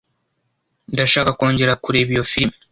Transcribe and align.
Ndashaka 0.93 1.31
kongera 1.39 1.79
kureba 1.83 2.09
iyo 2.13 2.23
firime. 2.31 2.55